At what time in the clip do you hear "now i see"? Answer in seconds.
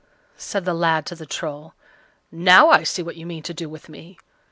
2.31-3.03